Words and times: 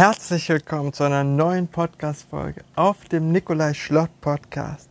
Herzlich 0.00 0.48
willkommen 0.48 0.94
zu 0.94 1.04
einer 1.04 1.24
neuen 1.24 1.68
Podcast-Folge 1.68 2.64
auf 2.74 3.04
dem 3.10 3.32
Nikolai 3.32 3.74
Schlott 3.74 4.08
Podcast. 4.22 4.88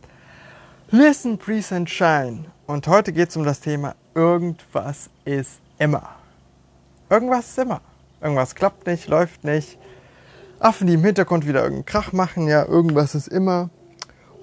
Listen, 0.92 1.36
Breathe 1.36 1.74
and 1.74 1.90
Shine. 1.90 2.44
Und 2.68 2.86
heute 2.86 3.12
geht 3.12 3.30
es 3.30 3.36
um 3.36 3.42
das 3.42 3.58
Thema 3.58 3.96
Irgendwas 4.14 5.10
ist 5.24 5.58
immer. 5.80 6.10
Irgendwas 7.08 7.48
ist 7.48 7.58
immer. 7.58 7.80
Irgendwas 8.20 8.54
klappt 8.54 8.86
nicht, 8.86 9.08
läuft 9.08 9.42
nicht. 9.42 9.78
Affen, 10.60 10.86
die 10.86 10.94
im 10.94 11.02
Hintergrund 11.02 11.44
wieder 11.44 11.64
irgendeinen 11.64 11.86
Krach 11.86 12.12
machen, 12.12 12.46
ja, 12.46 12.64
irgendwas 12.64 13.16
ist 13.16 13.26
immer. 13.26 13.68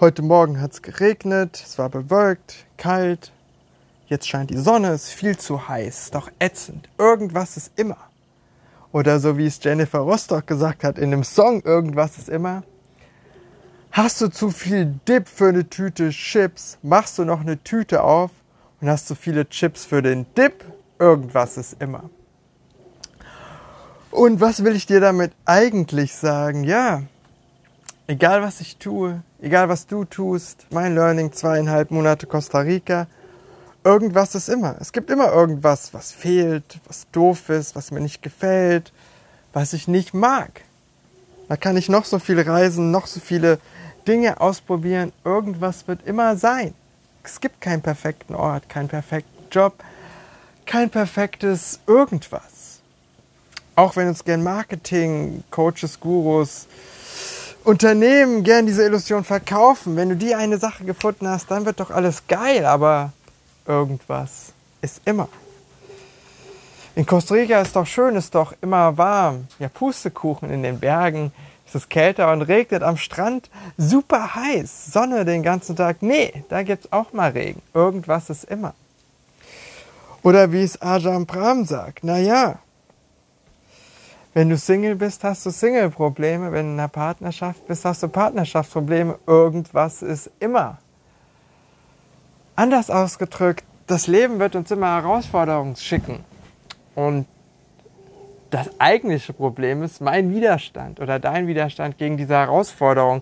Heute 0.01 0.21
Morgen 0.21 0.59
hat 0.59 0.73
es 0.73 0.81
geregnet, 0.81 1.63
es 1.65 1.79
war 1.79 1.87
bewölkt, 1.87 2.65
kalt. 2.75 3.31
Jetzt 4.07 4.27
scheint 4.27 4.49
die 4.49 4.57
Sonne, 4.57 4.89
es 4.89 5.05
ist 5.05 5.13
viel 5.13 5.37
zu 5.37 5.69
heiß, 5.69 6.11
doch 6.11 6.29
ätzend. 6.39 6.89
Irgendwas 6.97 7.55
ist 7.55 7.71
immer. 7.79 8.06
Oder 8.91 9.19
so 9.19 9.37
wie 9.37 9.47
es 9.47 9.59
Jennifer 9.61 9.99
Rostock 9.99 10.47
gesagt 10.47 10.83
hat 10.83 10.97
in 10.97 11.11
dem 11.11 11.23
Song 11.23 11.61
Irgendwas 11.61 12.17
ist 12.17 12.29
immer. 12.29 12.63
Hast 13.91 14.21
du 14.21 14.27
zu 14.27 14.51
viel 14.51 14.99
Dip 15.07 15.27
für 15.27 15.49
eine 15.49 15.67
Tüte 15.67 16.09
Chips, 16.09 16.77
machst 16.83 17.17
du 17.17 17.25
noch 17.25 17.41
eine 17.41 17.61
Tüte 17.63 18.03
auf 18.03 18.31
und 18.79 18.89
hast 18.89 19.07
zu 19.07 19.15
viele 19.15 19.49
Chips 19.49 19.85
für 19.85 20.01
den 20.01 20.25
Dip. 20.35 20.63
Irgendwas 20.99 21.57
ist 21.57 21.81
immer. 21.81 22.09
Und 24.11 24.39
was 24.39 24.63
will 24.63 24.75
ich 24.75 24.85
dir 24.85 24.99
damit 24.99 25.31
eigentlich 25.45 26.15
sagen? 26.15 26.63
Ja, 26.63 27.03
egal 28.07 28.41
was 28.41 28.61
ich 28.61 28.77
tue, 28.77 29.21
egal 29.41 29.69
was 29.69 29.85
du 29.85 30.05
tust, 30.05 30.65
mein 30.71 30.95
Learning 30.95 31.31
zweieinhalb 31.31 31.91
Monate 31.91 32.25
Costa 32.25 32.59
Rica, 32.59 33.07
irgendwas 33.87 34.35
ist 34.35 34.49
immer. 34.49 34.75
Es 34.81 34.91
gibt 34.91 35.09
immer 35.09 35.31
irgendwas, 35.31 35.93
was 35.93 36.11
fehlt, 36.11 36.79
was 36.87 37.07
doof 37.13 37.47
ist, 37.49 37.73
was 37.73 37.89
mir 37.91 38.01
nicht 38.01 38.21
gefällt, 38.21 38.91
was 39.53 39.71
ich 39.71 39.87
nicht 39.87 40.13
mag. 40.13 40.61
Da 41.47 41.55
kann 41.55 41.77
ich 41.77 41.87
noch 41.87 42.03
so 42.03 42.19
viel 42.19 42.41
reisen, 42.41 42.91
noch 42.91 43.07
so 43.07 43.21
viele 43.21 43.59
Dinge 44.05 44.41
ausprobieren. 44.41 45.13
Irgendwas 45.23 45.87
wird 45.87 46.05
immer 46.05 46.35
sein. 46.35 46.73
Es 47.23 47.39
gibt 47.39 47.61
keinen 47.61 47.81
perfekten 47.81 48.35
Ort, 48.35 48.67
keinen 48.67 48.89
perfekten 48.89 49.45
Job, 49.51 49.81
kein 50.65 50.89
perfektes 50.89 51.79
irgendwas. 51.87 52.81
Auch 53.75 53.95
wenn 53.95 54.09
uns 54.09 54.25
gern 54.25 54.43
Marketing, 54.43 55.43
Coaches, 55.49 55.99
Gurus, 56.01 56.67
Unternehmen 57.63 58.43
gern 58.43 58.65
diese 58.65 58.83
Illusion 58.83 59.23
verkaufen. 59.23 59.95
Wenn 59.95 60.09
du 60.09 60.15
die 60.17 60.35
eine 60.35 60.57
Sache 60.57 60.83
gefunden 60.83 61.27
hast, 61.27 61.49
dann 61.51 61.65
wird 61.65 61.79
doch 61.79 61.91
alles 61.91 62.27
geil, 62.27 62.65
aber 62.65 63.13
irgendwas 63.67 64.53
ist 64.81 65.01
immer. 65.05 65.29
In 66.95 67.05
Costa 67.05 67.35
Rica 67.35 67.61
ist 67.61 67.75
doch 67.75 67.85
schön, 67.85 68.15
ist 68.15 68.33
doch 68.33 68.53
immer 68.61 68.97
warm. 68.97 69.47
Ja, 69.59 69.69
Pustekuchen 69.69 70.49
in 70.49 70.63
den 70.63 70.79
Bergen. 70.79 71.31
Es 71.67 71.75
ist 71.75 71.89
kälter 71.89 72.31
und 72.31 72.41
regnet 72.43 72.81
am 72.81 72.97
Strand. 72.97 73.49
Super 73.77 74.35
heiß. 74.35 74.93
Sonne 74.93 75.25
den 75.25 75.43
ganzen 75.43 75.75
Tag. 75.75 75.97
Nee, 76.01 76.43
da 76.49 76.63
gibt 76.63 76.85
es 76.85 76.91
auch 76.91 77.13
mal 77.13 77.31
Regen. 77.31 77.61
Irgendwas 77.73 78.29
ist 78.29 78.45
immer. 78.45 78.73
Oder 80.23 80.51
wie 80.51 80.63
es 80.63 80.81
Ajahn 80.81 81.25
Brahm 81.25 81.65
sagt. 81.65 82.03
Naja, 82.03 82.59
wenn 84.33 84.49
du 84.49 84.57
Single 84.57 84.95
bist, 84.95 85.23
hast 85.23 85.45
du 85.45 85.51
Single-Probleme. 85.51 86.51
Wenn 86.51 86.65
du 86.65 86.71
in 86.73 86.79
einer 86.79 86.87
Partnerschaft 86.87 87.67
bist, 87.67 87.85
hast 87.85 88.03
du 88.03 88.07
Partnerschaftsprobleme. 88.07 89.19
Irgendwas 89.25 90.01
ist 90.01 90.31
immer. 90.39 90.79
Anders 92.57 92.89
ausgedrückt, 92.89 93.63
das 93.85 94.07
Leben 94.07 94.39
wird 94.39 94.55
uns 94.55 94.71
immer 94.71 94.95
Herausforderungen 94.95 95.75
schicken. 95.75 96.25
Und 96.95 97.27
das 98.49 98.79
eigentliche 98.79 99.31
Problem 99.31 99.83
ist 99.83 100.01
mein 100.01 100.33
Widerstand 100.33 100.99
oder 100.99 101.19
dein 101.19 101.45
Widerstand 101.45 101.99
gegen 101.99 102.17
diese 102.17 102.33
Herausforderung. 102.33 103.21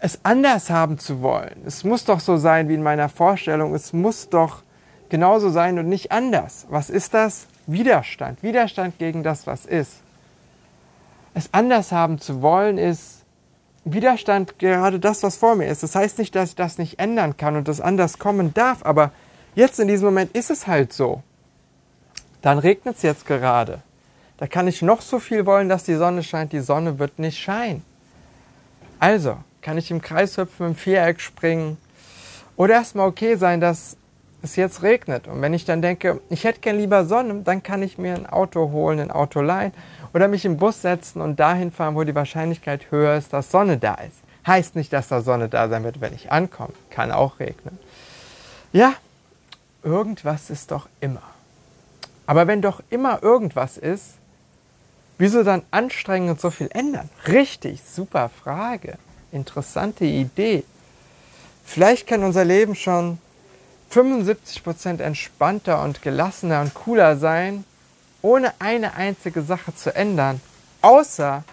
Es 0.00 0.18
anders 0.24 0.70
haben 0.70 0.98
zu 0.98 1.22
wollen. 1.22 1.62
Es 1.66 1.84
muss 1.84 2.04
doch 2.04 2.18
so 2.18 2.36
sein 2.36 2.68
wie 2.68 2.74
in 2.74 2.82
meiner 2.82 3.08
Vorstellung. 3.08 3.76
Es 3.76 3.92
muss 3.92 4.28
doch 4.28 4.64
genauso 5.08 5.48
sein 5.50 5.78
und 5.78 5.88
nicht 5.88 6.10
anders. 6.10 6.66
Was 6.68 6.90
ist 6.90 7.14
das? 7.14 7.46
Widerstand. 7.68 8.42
Widerstand 8.42 8.98
gegen 8.98 9.22
das, 9.22 9.46
was 9.46 9.66
ist. 9.66 10.02
Es 11.32 11.54
anders 11.54 11.92
haben 11.92 12.18
zu 12.18 12.42
wollen 12.42 12.76
ist 12.76 13.24
Widerstand 13.88 14.58
gerade 14.58 14.98
das, 14.98 15.22
was 15.22 15.36
vor 15.36 15.54
mir 15.54 15.68
ist. 15.68 15.84
Das 15.84 15.94
heißt 15.94 16.18
nicht, 16.18 16.34
dass 16.34 16.50
ich 16.50 16.54
das 16.56 16.76
nicht 16.76 16.98
ändern 16.98 17.36
kann 17.36 17.54
und 17.54 17.68
das 17.68 17.80
anders 17.80 18.18
kommen 18.18 18.52
darf, 18.52 18.84
aber 18.84 19.12
jetzt 19.54 19.78
in 19.78 19.86
diesem 19.86 20.06
Moment 20.06 20.36
ist 20.36 20.50
es 20.50 20.66
halt 20.66 20.92
so. 20.92 21.22
Dann 22.42 22.58
regnet 22.58 22.96
es 22.96 23.02
jetzt 23.02 23.26
gerade. 23.26 23.82
Da 24.38 24.48
kann 24.48 24.66
ich 24.66 24.82
noch 24.82 25.00
so 25.00 25.20
viel 25.20 25.46
wollen, 25.46 25.68
dass 25.68 25.84
die 25.84 25.94
Sonne 25.94 26.24
scheint, 26.24 26.52
die 26.52 26.60
Sonne 26.60 26.98
wird 26.98 27.20
nicht 27.20 27.38
scheinen. 27.38 27.84
Also, 28.98 29.36
kann 29.62 29.78
ich 29.78 29.90
im 29.92 30.02
Kreis 30.02 30.36
hüpfen, 30.36 30.66
im 30.66 30.74
Viereck 30.74 31.20
springen 31.20 31.76
oder 32.56 32.74
erstmal 32.74 33.06
okay 33.06 33.36
sein, 33.36 33.60
dass 33.60 33.96
es 34.42 34.56
jetzt 34.56 34.82
regnet. 34.82 35.28
Und 35.28 35.40
wenn 35.42 35.54
ich 35.54 35.64
dann 35.64 35.82
denke, 35.82 36.20
ich 36.30 36.44
hätte 36.44 36.60
gern 36.60 36.78
lieber 36.78 37.04
Sonne, 37.04 37.42
dann 37.42 37.62
kann 37.62 37.82
ich 37.82 37.98
mir 37.98 38.14
ein 38.14 38.26
Auto 38.26 38.70
holen, 38.70 39.00
ein 39.00 39.10
Auto 39.10 39.40
leihen 39.40 39.72
oder 40.12 40.28
mich 40.28 40.44
im 40.44 40.56
Bus 40.56 40.82
setzen 40.82 41.20
und 41.20 41.40
dahin 41.40 41.70
fahren, 41.72 41.94
wo 41.94 42.04
die 42.04 42.14
Wahrscheinlichkeit 42.14 42.90
höher 42.90 43.16
ist, 43.16 43.32
dass 43.32 43.50
Sonne 43.50 43.78
da 43.78 43.94
ist. 43.94 44.18
Heißt 44.46 44.76
nicht, 44.76 44.92
dass 44.92 45.08
da 45.08 45.20
Sonne 45.22 45.48
da 45.48 45.68
sein 45.68 45.82
wird, 45.84 46.00
wenn 46.00 46.14
ich 46.14 46.30
ankomme. 46.30 46.72
Kann 46.90 47.10
auch 47.10 47.40
regnen. 47.40 47.78
Ja, 48.72 48.94
irgendwas 49.82 50.50
ist 50.50 50.70
doch 50.70 50.88
immer. 51.00 51.22
Aber 52.26 52.46
wenn 52.46 52.62
doch 52.62 52.82
immer 52.90 53.22
irgendwas 53.22 53.76
ist, 53.78 54.14
wieso 55.18 55.42
dann 55.42 55.62
anstrengen 55.70 56.30
und 56.30 56.40
so 56.40 56.50
viel 56.50 56.68
ändern? 56.72 57.08
Richtig, 57.26 57.82
super 57.82 58.28
Frage. 58.28 58.98
Interessante 59.32 60.04
Idee. 60.04 60.64
Vielleicht 61.64 62.06
kann 62.06 62.22
unser 62.22 62.44
Leben 62.44 62.74
schon 62.74 63.18
75% 63.92 65.00
entspannter 65.00 65.82
und 65.82 66.02
gelassener 66.02 66.60
und 66.60 66.74
cooler 66.74 67.16
sein, 67.16 67.64
ohne 68.22 68.52
eine 68.58 68.94
einzige 68.94 69.42
Sache 69.42 69.74
zu 69.74 69.94
ändern, 69.94 70.40
außer 70.82 71.44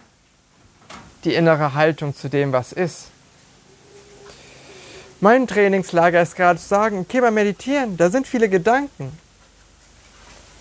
die 1.24 1.36
innere 1.36 1.74
Haltung 1.74 2.16
zu 2.16 2.30
dem, 2.30 2.52
was 2.52 2.74
ist. 2.74 3.08
Mein 5.22 5.48
Trainingslager 5.48 6.22
ist 6.22 6.36
gerade 6.36 6.60
zu 6.60 6.68
sagen, 6.68 7.00
okay, 7.00 7.22
beim 7.22 7.36
Meditieren, 7.36 7.96
da 7.96 8.10
sind 8.10 8.28
viele 8.28 8.50
Gedanken. 8.50 9.18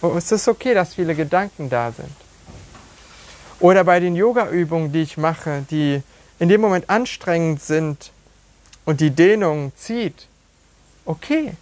Und 0.00 0.16
es 0.16 0.30
ist 0.30 0.46
okay, 0.46 0.74
dass 0.74 0.94
viele 0.94 1.14
Gedanken 1.14 1.68
da 1.68 1.90
sind. 1.90 2.12
Oder 3.58 3.84
bei 3.84 4.00
den 4.00 4.14
Yoga-Übungen, 4.14 4.92
die 4.92 5.02
ich 5.02 5.16
mache, 5.16 5.64
die 5.70 6.02
in 6.38 6.48
dem 6.48 6.60
Moment 6.60 6.90
anstrengend 6.90 7.62
sind 7.62 8.10
und 8.84 9.00
die 9.00 9.10
Dehnung 9.10 9.72
zieht. 9.76 10.26
Okay, 11.04 11.54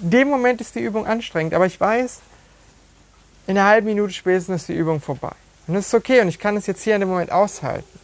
in 0.00 0.10
dem 0.10 0.28
Moment 0.28 0.60
ist 0.60 0.74
die 0.74 0.80
Übung 0.80 1.06
anstrengend, 1.06 1.54
aber 1.54 1.66
ich 1.66 1.80
weiß, 1.80 2.20
in 3.46 3.56
einer 3.56 3.68
halben 3.68 3.86
Minute 3.86 4.12
spätestens 4.12 4.62
ist 4.62 4.68
die 4.68 4.74
Übung 4.74 5.00
vorbei. 5.00 5.32
Und 5.66 5.74
das 5.74 5.86
ist 5.86 5.94
okay 5.94 6.20
und 6.20 6.28
ich 6.28 6.38
kann 6.38 6.56
es 6.56 6.66
jetzt 6.66 6.82
hier 6.82 6.94
in 6.94 7.00
dem 7.00 7.08
Moment 7.08 7.32
aushalten. 7.32 7.98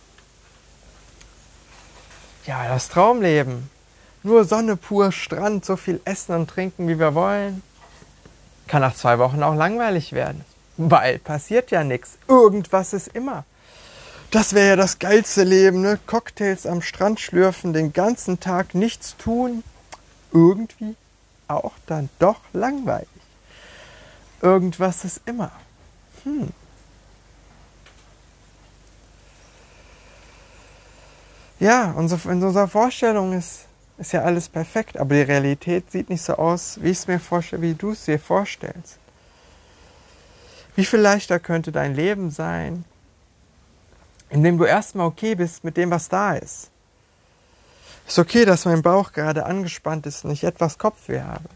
Ja, 2.47 2.69
das 2.69 2.89
Traumleben. 2.89 3.71
Nur 4.23 4.45
Sonne 4.45 4.77
pur, 4.77 5.13
Strand, 5.13 5.65
so 5.65 5.77
viel 5.77 6.01
essen 6.05 6.35
und 6.35 6.49
trinken, 6.49 6.89
wie 6.89 6.99
wir 6.99 7.15
wollen. 7.15 7.63
Kann 8.67 8.83
nach 8.83 8.95
zwei 8.95 9.19
Wochen 9.19 9.43
auch 9.43 9.55
langweilig 9.55 10.13
werden. 10.13 10.45
Weil 10.77 11.19
passiert 11.19 11.71
ja 11.71 11.85
nichts. 11.85 12.19
Irgendwas 12.29 12.93
ist 12.93 13.09
immer. 13.09 13.45
Das 14.31 14.55
wäre 14.55 14.69
ja 14.69 14.77
das 14.77 14.99
geilste 14.99 15.43
Leben, 15.43 15.83
ne? 15.83 15.99
Cocktails 16.07 16.67
am 16.67 16.83
Strand 16.83 17.21
schlürfen, 17.21 17.73
den 17.73 17.93
ganzen 17.93 18.41
Tag 18.41 18.75
nichts 18.75 19.17
tun. 19.17 19.65
Irgendwie 20.33 20.97
auch 21.49 21.73
dann 21.87 22.09
doch 22.19 22.41
langweilig. 22.53 23.09
Irgendwas 24.41 25.05
ist 25.05 25.21
immer. 25.27 25.51
Hm. 26.25 26.49
Ja, 31.59 31.93
in 31.93 32.43
unserer 32.43 32.69
Vorstellung 32.69 33.35
ist, 33.35 33.67
ist 33.99 34.13
ja 34.13 34.23
alles 34.23 34.49
perfekt, 34.49 34.97
aber 34.97 35.15
die 35.15 35.23
Realität 35.23 35.91
sieht 35.91 36.09
nicht 36.09 36.23
so 36.23 36.35
aus, 36.37 36.79
wie 36.81 36.89
ich 36.89 36.99
es 36.99 37.07
mir 37.07 37.21
vorstelle, 37.21 37.61
wie 37.63 37.75
du 37.75 37.91
es 37.91 38.07
dir 38.07 38.19
vorstellst. 38.19 38.99
Wie 40.75 40.87
viel 40.87 41.01
leichter 41.01 41.39
könnte 41.39 41.71
dein 41.71 41.95
Leben 41.95 42.31
sein, 42.31 42.87
indem 44.31 44.57
du 44.57 44.65
erstmal 44.65 45.07
okay 45.07 45.35
bist 45.35 45.63
mit 45.63 45.77
dem, 45.77 45.91
was 45.91 46.09
da 46.09 46.35
ist. 46.35 46.71
Ist 48.11 48.19
okay, 48.19 48.45
dass 48.45 48.65
mein 48.65 48.83
Bauch 48.83 49.13
gerade 49.13 49.47
angespannt 49.47 50.05
ist 50.05 50.25
und 50.25 50.33
ich 50.33 50.43
etwas 50.43 50.79
Kopfweh 50.79 51.21
habe. 51.21 51.49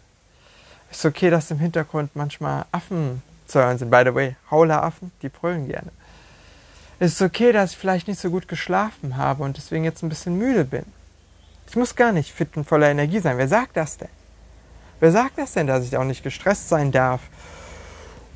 Ist 0.88 1.04
okay, 1.04 1.28
dass 1.28 1.50
im 1.50 1.58
Hintergrund 1.58 2.14
manchmal 2.14 2.66
Affen 2.70 3.22
zu 3.48 3.58
hören 3.58 3.76
sind. 3.76 3.90
By 3.90 4.04
the 4.04 4.14
way, 4.14 4.36
Hauleraffen, 4.52 5.10
die 5.20 5.28
brüllen 5.28 5.66
gerne. 5.66 5.90
Ist 7.00 7.20
okay, 7.20 7.50
dass 7.50 7.72
ich 7.72 7.76
vielleicht 7.76 8.06
nicht 8.06 8.20
so 8.20 8.30
gut 8.30 8.46
geschlafen 8.46 9.16
habe 9.16 9.42
und 9.42 9.56
deswegen 9.56 9.82
jetzt 9.82 10.04
ein 10.04 10.08
bisschen 10.08 10.38
müde 10.38 10.64
bin. 10.64 10.84
Ich 11.66 11.74
muss 11.74 11.96
gar 11.96 12.12
nicht 12.12 12.32
fit 12.32 12.56
und 12.56 12.68
voller 12.68 12.88
Energie 12.88 13.18
sein. 13.18 13.36
Wer 13.36 13.48
sagt 13.48 13.76
das 13.76 13.98
denn? 13.98 14.08
Wer 15.00 15.10
sagt 15.10 15.36
das 15.38 15.54
denn, 15.54 15.66
dass 15.66 15.84
ich 15.84 15.96
auch 15.96 16.04
nicht 16.04 16.22
gestresst 16.22 16.68
sein 16.68 16.92
darf? 16.92 17.22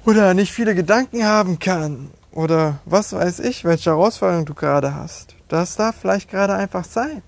Oder 0.05 0.35
nicht 0.35 0.53
viele 0.53 0.75
Gedanken 0.75 1.25
haben 1.25 1.61
kann? 1.61 2.11
oder 2.33 2.79
was 2.85 3.13
weiß 3.13 3.41
ich, 3.41 3.65
welche 3.65 3.91
Herausforderung 3.91 4.45
du 4.45 4.55
gerade 4.55 4.95
hast. 4.95 5.35
Das 5.49 5.77
darf 5.77 5.97
vielleicht 6.01 6.31
gerade 6.31 6.55
einfach 6.55 6.85
sein. 6.85 7.23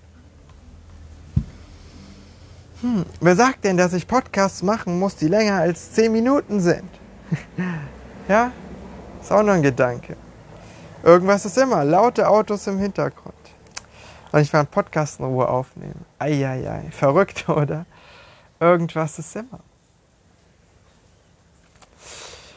Hm, 2.82 3.04
wer 3.20 3.36
sagt 3.36 3.64
denn, 3.64 3.76
dass 3.76 3.92
ich 3.92 4.06
Podcasts 4.06 4.62
machen 4.62 4.98
muss, 4.98 5.14
die 5.16 5.28
länger 5.28 5.56
als 5.56 5.92
10 5.92 6.12
Minuten 6.12 6.60
sind? 6.60 6.88
ja, 8.28 8.52
ist 9.20 9.30
auch 9.30 9.42
noch 9.42 9.52
ein 9.52 9.62
Gedanke. 9.62 10.16
Irgendwas 11.02 11.44
ist 11.44 11.58
immer, 11.58 11.84
laute 11.84 12.26
Autos 12.26 12.66
im 12.66 12.78
Hintergrund. 12.78 13.34
Und 14.32 14.40
ich 14.40 14.52
will 14.52 14.60
einen 14.60 14.68
Podcast 14.68 15.18
in 15.20 15.26
Ruhe 15.26 15.46
aufnehmen. 15.46 16.06
Eieiei, 16.18 16.90
verrückt, 16.90 17.48
oder? 17.48 17.84
Irgendwas 18.58 19.18
ist 19.18 19.36
immer. 19.36 19.60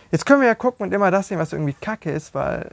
Jetzt 0.09 0.25
können 0.25 0.41
wir 0.41 0.47
ja 0.47 0.55
gucken 0.55 0.85
und 0.85 0.93
immer 0.93 1.11
das 1.11 1.27
sehen, 1.27 1.39
was 1.39 1.51
irgendwie 1.51 1.73
kacke 1.73 2.11
ist, 2.11 2.33
weil 2.33 2.69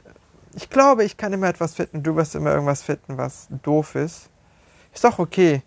ich 0.53 0.69
glaube, 0.69 1.03
ich 1.03 1.17
kann 1.17 1.33
immer 1.33 1.47
etwas 1.47 1.73
finden, 1.73 2.03
du 2.03 2.15
wirst 2.15 2.35
immer 2.35 2.51
irgendwas 2.51 2.83
finden, 2.83 3.17
was 3.17 3.47
doof 3.63 3.95
ist. 3.95 4.29
Ist 4.93 5.03
doch 5.03 5.19
okay. 5.19 5.63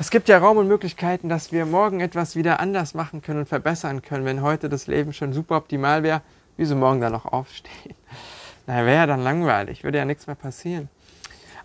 Es 0.00 0.10
gibt 0.10 0.28
ja 0.28 0.38
Raum 0.38 0.56
und 0.56 0.66
Möglichkeiten, 0.66 1.28
dass 1.28 1.52
wir 1.52 1.64
morgen 1.64 2.00
etwas 2.00 2.34
wieder 2.34 2.58
anders 2.58 2.94
machen 2.94 3.22
können 3.22 3.40
und 3.40 3.48
verbessern 3.48 4.02
können. 4.02 4.24
Wenn 4.24 4.42
heute 4.42 4.68
das 4.68 4.88
Leben 4.88 5.12
schon 5.12 5.32
super 5.32 5.56
optimal 5.56 6.02
wäre, 6.02 6.22
wieso 6.56 6.74
morgen 6.74 7.00
dann 7.00 7.12
noch 7.12 7.26
aufstehen? 7.26 7.94
Na, 8.66 8.86
wäre 8.86 8.96
ja 8.96 9.06
dann 9.06 9.20
langweilig, 9.20 9.84
würde 9.84 9.98
ja 9.98 10.04
nichts 10.04 10.26
mehr 10.26 10.36
passieren. 10.36 10.88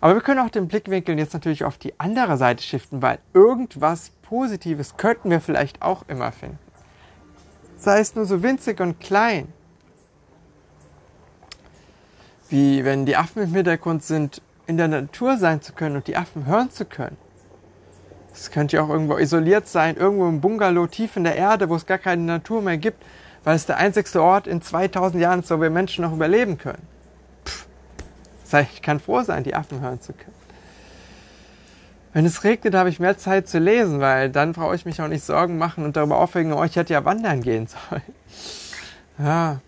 Aber 0.00 0.14
wir 0.14 0.20
können 0.20 0.38
auch 0.38 0.50
den 0.50 0.68
Blickwinkel 0.68 1.18
jetzt 1.18 1.34
natürlich 1.34 1.64
auf 1.64 1.78
die 1.78 1.98
andere 1.98 2.36
Seite 2.36 2.62
shiften, 2.62 3.02
weil 3.02 3.18
irgendwas 3.34 4.10
Positives 4.22 4.96
könnten 4.96 5.30
wir 5.30 5.40
vielleicht 5.40 5.82
auch 5.82 6.04
immer 6.06 6.30
finden 6.30 6.58
sei 7.76 8.00
es 8.00 8.14
nur 8.14 8.24
so 8.24 8.42
winzig 8.42 8.80
und 8.80 9.00
klein. 9.00 9.52
Wie 12.48 12.84
wenn 12.84 13.06
die 13.06 13.16
Affen 13.16 13.42
im 13.42 13.54
Hintergrund 13.54 14.02
sind, 14.02 14.40
in 14.66 14.76
der 14.76 14.88
Natur 14.88 15.36
sein 15.36 15.62
zu 15.62 15.72
können 15.72 15.96
und 15.96 16.06
die 16.06 16.16
Affen 16.16 16.46
hören 16.46 16.70
zu 16.70 16.84
können. 16.84 17.16
Es 18.36 18.50
könnte 18.50 18.76
ja 18.76 18.82
auch 18.82 18.90
irgendwo 18.90 19.16
isoliert 19.16 19.66
sein, 19.66 19.96
irgendwo 19.96 20.28
im 20.28 20.40
Bungalow 20.40 20.86
tief 20.86 21.16
in 21.16 21.24
der 21.24 21.36
Erde, 21.36 21.68
wo 21.68 21.74
es 21.74 21.86
gar 21.86 21.98
keine 21.98 22.22
Natur 22.22 22.60
mehr 22.60 22.76
gibt, 22.76 23.02
weil 23.44 23.56
es 23.56 23.64
der 23.64 23.78
einzigste 23.78 24.22
Ort 24.22 24.46
in 24.46 24.60
2000 24.60 25.22
Jahren 25.22 25.40
ist, 25.40 25.50
wo 25.50 25.60
wir 25.60 25.70
Menschen 25.70 26.02
noch 26.02 26.12
überleben 26.12 26.58
können. 26.58 26.86
Pff, 27.46 27.66
ich 28.74 28.82
kann 28.82 29.00
froh 29.00 29.22
sein, 29.22 29.42
die 29.42 29.54
Affen 29.54 29.80
hören 29.80 30.00
zu 30.00 30.12
können. 30.12 30.36
Wenn 32.12 32.24
es 32.24 32.44
regnet, 32.44 32.74
habe 32.74 32.88
ich 32.88 32.98
mehr 32.98 33.18
Zeit 33.18 33.46
zu 33.48 33.58
lesen, 33.58 34.00
weil 34.00 34.30
dann 34.30 34.52
brauche 34.52 34.74
ich 34.74 34.86
mich 34.86 35.00
auch 35.02 35.08
nicht 35.08 35.24
Sorgen 35.24 35.58
machen 35.58 35.84
und 35.84 35.96
darüber 35.96 36.18
aufregen, 36.18 36.52
oh, 36.52 36.64
ich 36.64 36.76
hätte 36.76 36.94
ja 36.94 37.04
wandern 37.04 37.42
gehen 37.42 37.66
sollen. 37.90 38.02
Ja. 39.18 39.60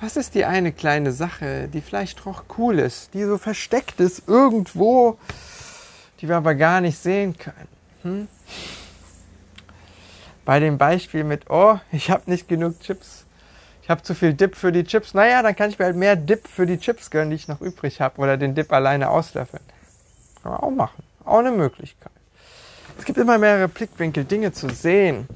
Was 0.00 0.16
ist 0.16 0.34
die 0.34 0.44
eine 0.44 0.72
kleine 0.72 1.12
Sache, 1.12 1.68
die 1.68 1.80
vielleicht 1.80 2.24
doch 2.24 2.44
cool 2.56 2.78
ist, 2.78 3.14
die 3.14 3.24
so 3.24 3.36
versteckt 3.36 4.00
ist 4.00 4.28
irgendwo, 4.28 5.18
die 6.20 6.28
wir 6.28 6.36
aber 6.36 6.54
gar 6.54 6.80
nicht 6.80 6.98
sehen 6.98 7.36
können? 7.36 7.68
Hm? 8.02 8.28
Bei 10.44 10.60
dem 10.60 10.78
Beispiel 10.78 11.24
mit, 11.24 11.50
oh, 11.50 11.78
ich 11.92 12.10
habe 12.10 12.30
nicht 12.30 12.48
genug 12.48 12.80
Chips, 12.80 13.26
ich 13.88 13.90
habe 13.90 14.02
zu 14.02 14.14
viel 14.14 14.34
Dip 14.34 14.54
für 14.54 14.70
die 14.70 14.84
Chips. 14.84 15.14
Naja, 15.14 15.42
dann 15.42 15.56
kann 15.56 15.70
ich 15.70 15.78
mir 15.78 15.86
halt 15.86 15.96
mehr 15.96 16.14
Dip 16.14 16.46
für 16.46 16.66
die 16.66 16.78
Chips 16.78 17.10
gönnen, 17.10 17.30
die 17.30 17.36
ich 17.36 17.48
noch 17.48 17.62
übrig 17.62 18.02
habe, 18.02 18.20
oder 18.20 18.36
den 18.36 18.54
Dip 18.54 18.70
alleine 18.70 19.08
auslöffeln. 19.08 19.62
Kann 20.42 20.52
man 20.52 20.60
auch 20.60 20.70
machen. 20.70 21.02
Auch 21.24 21.38
eine 21.38 21.52
Möglichkeit. 21.52 22.12
Es 22.98 23.06
gibt 23.06 23.16
immer 23.16 23.38
mehrere 23.38 23.66
Blickwinkel, 23.66 24.24
Dinge 24.24 24.52
zu 24.52 24.68
sehen. 24.68 25.26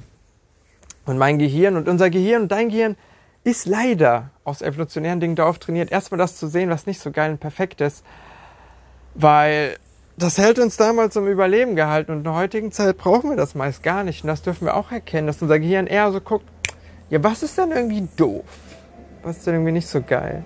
Und 1.06 1.16
mein 1.16 1.38
Gehirn 1.38 1.76
und 1.76 1.88
unser 1.88 2.10
Gehirn 2.10 2.42
und 2.42 2.52
dein 2.52 2.68
Gehirn 2.68 2.96
ist 3.42 3.64
leider 3.64 4.28
aus 4.44 4.60
evolutionären 4.60 5.20
Dingen 5.20 5.34
darauf 5.34 5.58
trainiert, 5.58 5.90
erstmal 5.90 6.18
das 6.18 6.36
zu 6.36 6.46
sehen, 6.46 6.68
was 6.68 6.86
nicht 6.86 7.00
so 7.00 7.10
geil 7.10 7.30
und 7.30 7.40
perfekt 7.40 7.80
ist. 7.80 8.04
Weil 9.14 9.78
das 10.16 10.38
hält 10.38 10.58
uns 10.58 10.76
damals 10.76 11.14
zum 11.14 11.26
Überleben 11.26 11.76
gehalten 11.76 12.12
und 12.12 12.18
in 12.18 12.24
der 12.24 12.34
heutigen 12.34 12.70
Zeit 12.72 12.96
brauchen 12.98 13.30
wir 13.30 13.36
das 13.36 13.54
meist 13.54 13.82
gar 13.82 14.04
nicht. 14.04 14.22
Und 14.22 14.28
das 14.28 14.42
dürfen 14.42 14.66
wir 14.66 14.76
auch 14.76 14.92
erkennen, 14.92 15.26
dass 15.26 15.42
unser 15.42 15.58
Gehirn 15.58 15.86
eher 15.86 16.10
so 16.12 16.20
guckt, 16.20 16.46
ja, 17.10 17.22
was 17.22 17.42
ist 17.42 17.58
denn 17.58 17.72
irgendwie 17.72 18.08
doof? 18.16 18.44
Was 19.22 19.38
ist 19.38 19.46
denn 19.46 19.54
irgendwie 19.54 19.72
nicht 19.72 19.88
so 19.88 20.02
geil? 20.02 20.44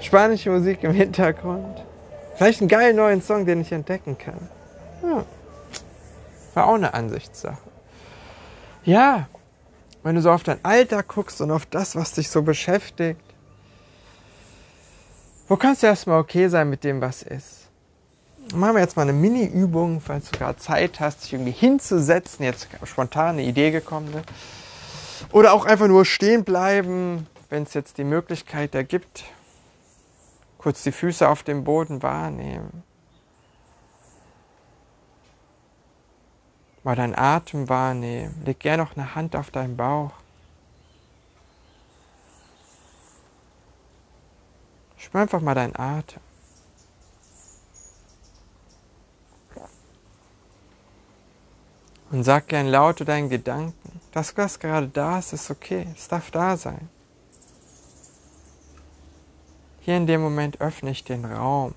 Spanische 0.00 0.50
Musik 0.50 0.82
im 0.82 0.92
Hintergrund. 0.92 1.82
Vielleicht 2.36 2.60
einen 2.60 2.68
geilen 2.68 2.96
neuen 2.96 3.22
Song, 3.22 3.46
den 3.46 3.60
ich 3.60 3.72
entdecken 3.72 4.18
kann. 4.18 4.48
Ja. 5.02 5.24
War 6.54 6.66
auch 6.66 6.74
eine 6.74 6.92
Ansichtssache. 6.92 7.58
Ja, 8.84 9.28
wenn 10.02 10.14
du 10.14 10.20
so 10.20 10.30
auf 10.30 10.42
dein 10.42 10.58
Alter 10.62 11.02
guckst 11.02 11.40
und 11.40 11.50
auf 11.50 11.64
das, 11.66 11.96
was 11.96 12.12
dich 12.12 12.28
so 12.28 12.42
beschäftigt, 12.42 13.33
wo 15.48 15.56
kannst 15.56 15.82
du 15.82 15.86
erstmal 15.86 16.20
okay 16.20 16.48
sein 16.48 16.70
mit 16.70 16.84
dem, 16.84 17.00
was 17.00 17.22
ist? 17.22 17.68
Machen 18.54 18.74
wir 18.74 18.82
jetzt 18.82 18.96
mal 18.96 19.02
eine 19.02 19.12
Mini-Übung, 19.12 20.00
falls 20.00 20.30
du 20.30 20.38
gerade 20.38 20.58
Zeit 20.58 21.00
hast, 21.00 21.24
dich 21.24 21.32
irgendwie 21.32 21.52
hinzusetzen, 21.52 22.44
jetzt 22.44 22.68
spontan 22.84 23.36
eine 23.36 23.42
Idee 23.42 23.70
gekommen. 23.70 24.10
Ne? 24.10 24.22
Oder 25.32 25.52
auch 25.52 25.64
einfach 25.64 25.88
nur 25.88 26.04
stehen 26.04 26.44
bleiben, 26.44 27.26
wenn 27.48 27.62
es 27.62 27.74
jetzt 27.74 27.98
die 27.98 28.04
Möglichkeit 28.04 28.74
ergibt. 28.74 29.24
Kurz 30.58 30.82
die 30.82 30.92
Füße 30.92 31.28
auf 31.28 31.42
dem 31.42 31.64
Boden 31.64 32.02
wahrnehmen. 32.02 32.82
Mal 36.82 36.96
deinen 36.96 37.14
Atem 37.14 37.68
wahrnehmen. 37.68 38.42
Leg 38.44 38.60
gerne 38.60 38.82
noch 38.82 38.96
eine 38.96 39.14
Hand 39.14 39.36
auf 39.36 39.50
deinen 39.50 39.76
Bauch. 39.76 40.12
Spür 45.04 45.20
einfach 45.20 45.42
mal 45.42 45.54
deinen 45.54 45.76
Atem. 45.76 46.22
Und 52.10 52.24
sag 52.24 52.48
gern 52.48 52.68
laut 52.68 53.06
deinen 53.06 53.28
Gedanken, 53.28 54.00
das, 54.12 54.34
was 54.38 54.58
gerade 54.58 54.88
da 54.88 55.18
ist, 55.18 55.34
ist 55.34 55.50
okay. 55.50 55.86
Es 55.94 56.08
darf 56.08 56.30
da 56.30 56.56
sein. 56.56 56.88
Hier 59.80 59.98
in 59.98 60.06
dem 60.06 60.22
Moment 60.22 60.60
öffne 60.62 60.90
ich 60.90 61.04
den 61.04 61.26
Raum, 61.26 61.74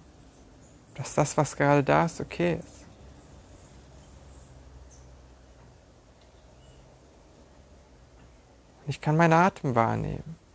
dass 0.96 1.14
das, 1.14 1.36
was 1.36 1.58
gerade 1.58 1.84
da 1.84 2.06
ist, 2.06 2.22
okay 2.22 2.60
ist. 2.60 2.86
Ich 8.86 9.02
kann 9.02 9.18
meinen 9.18 9.34
Atem 9.34 9.76
wahrnehmen. 9.76 10.47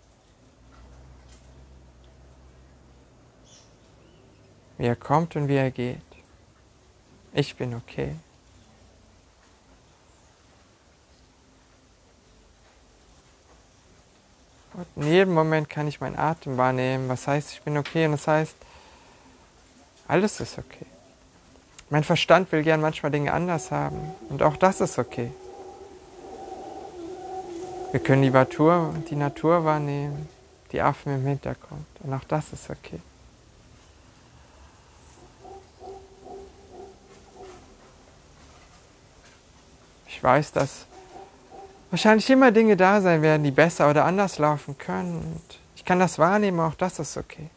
Wie 4.82 4.86
er 4.86 4.96
kommt 4.96 5.36
und 5.36 5.46
wie 5.46 5.54
er 5.54 5.70
geht. 5.70 6.02
Ich 7.32 7.54
bin 7.54 7.72
okay. 7.72 8.16
Und 14.74 14.86
in 14.96 15.04
jedem 15.04 15.34
Moment 15.34 15.70
kann 15.70 15.86
ich 15.86 16.00
meinen 16.00 16.18
Atem 16.18 16.56
wahrnehmen, 16.56 17.08
was 17.08 17.28
heißt, 17.28 17.52
ich 17.52 17.62
bin 17.62 17.78
okay 17.78 18.06
und 18.06 18.10
das 18.10 18.26
heißt, 18.26 18.56
alles 20.08 20.40
ist 20.40 20.58
okay. 20.58 20.86
Mein 21.88 22.02
Verstand 22.02 22.50
will 22.50 22.64
gern 22.64 22.80
manchmal 22.80 23.12
Dinge 23.12 23.32
anders 23.32 23.70
haben 23.70 24.00
und 24.30 24.42
auch 24.42 24.56
das 24.56 24.80
ist 24.80 24.98
okay. 24.98 25.30
Wir 27.92 28.00
können 28.00 28.22
die 28.22 28.30
Natur, 28.30 28.96
die 29.08 29.14
Natur 29.14 29.64
wahrnehmen, 29.64 30.28
die 30.72 30.82
Affen 30.82 31.14
im 31.14 31.24
Hintergrund 31.24 31.86
und 32.00 32.12
auch 32.12 32.24
das 32.24 32.52
ist 32.52 32.68
okay. 32.68 32.98
Ich 40.22 40.24
weiß, 40.24 40.52
dass 40.52 40.86
wahrscheinlich 41.90 42.30
immer 42.30 42.52
Dinge 42.52 42.76
da 42.76 43.00
sein 43.00 43.22
werden, 43.22 43.42
die 43.42 43.50
besser 43.50 43.90
oder 43.90 44.04
anders 44.04 44.38
laufen 44.38 44.78
können. 44.78 45.16
Und 45.16 45.58
ich 45.74 45.84
kann 45.84 45.98
das 45.98 46.16
wahrnehmen, 46.16 46.60
auch 46.60 46.76
das 46.76 47.00
ist 47.00 47.16
okay. 47.16 47.50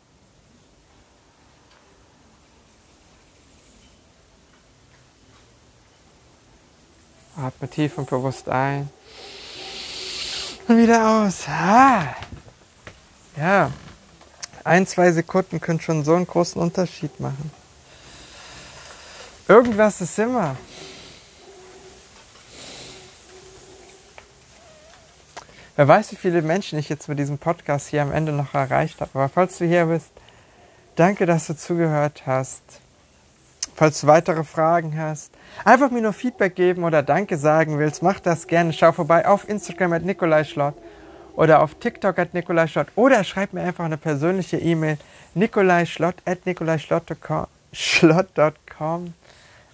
Atme 7.38 7.70
tief 7.70 8.00
und 8.00 8.10
bewusst 8.10 8.50
ein. 8.50 8.90
Und 10.68 10.80
wieder 10.80 11.08
aus. 11.08 11.44
Ah. 11.48 12.16
Ja, 13.38 13.70
ein, 14.64 14.88
zwei 14.88 15.12
Sekunden 15.12 15.62
können 15.62 15.82
schon 15.82 16.04
so 16.04 16.16
einen 16.16 16.26
großen 16.26 16.60
Unterschied 16.60 17.20
machen. 17.20 17.52
Irgendwas 19.48 20.02
ist 20.02 20.18
immer. 20.18 20.58
Wer 25.78 25.90
weiß, 25.90 26.14
wie 26.14 26.16
viele 26.16 26.42
Menschen 26.42 26.80
ich 26.80 26.88
jetzt 26.88 27.10
mit 27.10 27.20
diesem 27.20 27.38
Podcast 27.38 27.90
hier 27.90 28.02
am 28.02 28.14
Ende 28.14 28.32
noch 28.32 28.54
erreicht 28.54 29.02
habe. 29.02 29.12
Aber 29.14 29.28
falls 29.28 29.58
du 29.58 29.66
hier 29.66 29.88
bist, 29.88 30.10
danke, 30.96 31.26
dass 31.26 31.48
du 31.48 31.56
zugehört 31.56 32.24
hast. 32.26 32.62
falls 33.76 34.00
du 34.00 34.08
weitere 34.08 34.46
Fragen 34.46 34.98
hast, 34.98 35.34
einfach 35.66 35.92
mir 35.92 36.02
nur 36.02 36.14
Feedback 36.14 36.56
geben 36.56 36.86
oder 36.86 37.04
Danke 37.04 37.38
sagen 37.38 37.78
willst, 37.78 38.02
mach 38.02 38.22
das 38.22 38.48
gerne. 38.48 38.72
Schau 38.72 38.94
vorbei 38.94 39.28
auf 39.28 39.50
Instagram 39.50 39.92
at 39.92 40.06
Nikolai 40.06 40.46
Schlott 40.46 40.76
oder 41.36 41.62
auf 41.62 41.76
TikTok 41.76 42.20
at 42.20 42.34
Nikolai 42.34 42.68
Schlott 42.68 42.88
oder 42.96 43.26
schreib 43.26 43.52
mir 43.52 43.64
einfach 43.64 43.84
eine 43.84 43.98
persönliche 43.98 44.58
E-Mail 44.58 44.98
nikolaischlott 45.34 46.16
at 46.26 46.46
nikolaischlott.com. 46.46 49.14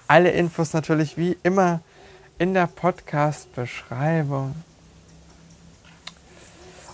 Alle 0.07 0.31
Infos 0.31 0.73
natürlich 0.73 1.15
wie 1.17 1.37
immer 1.43 1.81
in 2.39 2.55
der 2.55 2.65
Podcast-Beschreibung. 2.65 4.55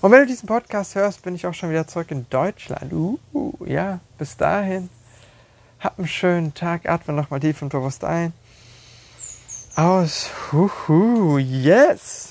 Und 0.08 0.14
wenn 0.14 0.22
du 0.22 0.28
diesen 0.28 0.48
Podcast 0.48 0.96
hörst, 0.96 1.22
bin 1.24 1.36
ich 1.36 1.46
auch 1.46 1.54
schon 1.54 1.70
wieder 1.70 1.86
zurück 1.86 2.12
in 2.12 2.26
Deutschland. 2.30 2.94
Uh, 2.94 3.20
ja, 3.66 4.00
bis 4.18 4.38
dahin. 4.38 4.90
Hab 5.82 6.00
einen 6.00 6.08
schönen 6.08 6.54
Tag. 6.54 6.88
Atme 6.88 7.14
nochmal 7.14 7.42
tief 7.42 7.62
und 7.62 7.68
bewusst 7.68 8.06
ein. 8.06 8.32
Aus. 9.76 10.30
Huhu, 10.54 11.40
yes. 11.40 12.26